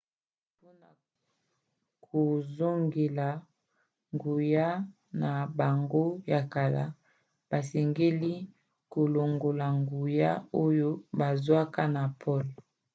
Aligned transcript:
mpona 0.55 0.89
kozongela 2.05 3.27
nguya 4.13 4.67
na 5.21 5.31
bango 5.57 6.05
ya 6.31 6.41
kala 6.53 6.83
basengeli 7.49 8.33
kolongola 8.93 9.65
nguya 9.79 10.29
oyo 10.65 10.89
bazwaka 11.19 11.83
na 11.95 12.03
pole 12.21 12.53